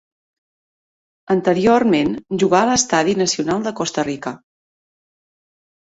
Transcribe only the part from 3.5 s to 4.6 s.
de Costa Rica.